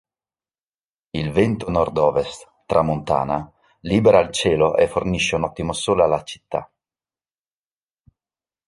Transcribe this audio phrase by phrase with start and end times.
[1.11, 6.67] Il vento nord-ovest "tramontana" libera il cielo e fornisce un ottimo sole alla città.